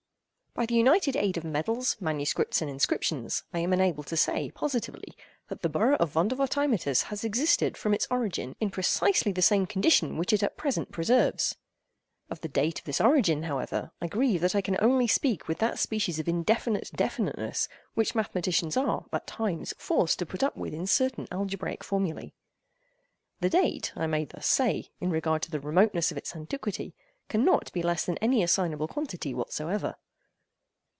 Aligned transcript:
By 0.53 0.65
the 0.65 0.75
united 0.75 1.15
aid 1.15 1.37
of 1.37 1.45
medals, 1.45 1.95
manuscripts, 2.01 2.61
and 2.61 2.69
inscriptions, 2.69 3.45
I 3.53 3.59
am 3.59 3.71
enabled 3.71 4.07
to 4.07 4.17
say, 4.17 4.51
positively, 4.51 5.15
that 5.47 5.61
the 5.61 5.69
borough 5.69 5.95
of 5.95 6.11
Vondervotteimittiss 6.11 7.03
has 7.03 7.23
existed, 7.23 7.77
from 7.77 7.93
its 7.93 8.05
origin, 8.11 8.57
in 8.59 8.69
precisely 8.69 9.31
the 9.31 9.41
same 9.41 9.65
condition 9.65 10.17
which 10.17 10.33
it 10.33 10.43
at 10.43 10.57
present 10.57 10.91
preserves. 10.91 11.55
Of 12.29 12.41
the 12.41 12.49
date 12.49 12.79
of 12.79 12.85
this 12.85 12.99
origin, 12.99 13.43
however, 13.43 13.91
I 14.01 14.07
grieve 14.07 14.41
that 14.41 14.53
I 14.53 14.59
can 14.59 14.75
only 14.81 15.07
speak 15.07 15.47
with 15.47 15.59
that 15.59 15.79
species 15.79 16.19
of 16.19 16.27
indefinite 16.27 16.91
definiteness 16.93 17.69
which 17.93 18.13
mathematicians 18.13 18.75
are, 18.75 19.05
at 19.13 19.27
times, 19.27 19.73
forced 19.77 20.19
to 20.19 20.25
put 20.25 20.43
up 20.43 20.57
with 20.57 20.73
in 20.73 20.85
certain 20.85 21.29
algebraic 21.31 21.81
formulae. 21.81 22.33
The 23.39 23.49
date, 23.49 23.93
I 23.95 24.05
may 24.05 24.25
thus 24.25 24.47
say, 24.47 24.91
in 24.99 25.11
regard 25.11 25.43
to 25.43 25.49
the 25.49 25.61
remoteness 25.61 26.11
of 26.11 26.17
its 26.17 26.35
antiquity, 26.35 26.93
cannot 27.29 27.71
be 27.71 27.81
less 27.81 28.03
than 28.03 28.17
any 28.17 28.43
assignable 28.43 28.89
quantity 28.89 29.33
whatsoever. 29.33 29.95